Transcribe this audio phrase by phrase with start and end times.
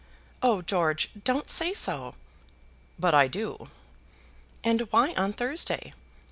[0.41, 2.15] "Oh, George, don't say so!"
[2.97, 3.69] "But I do."
[4.63, 5.93] "And why on Thursday?